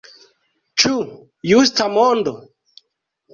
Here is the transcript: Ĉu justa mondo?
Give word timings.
Ĉu 0.83 0.93
justa 1.51 1.87
mondo? 1.99 2.35